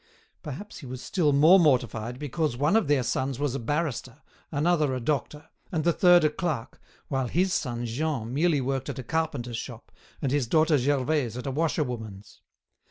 [0.41, 4.95] Perhaps he was still more mortified because one of their sons was a barrister, another
[4.95, 9.03] a doctor, and the third a clerk, while his son Jean merely worked at a
[9.03, 12.41] carpenter's shop, and his daughter Gervaise at a washerwoman's.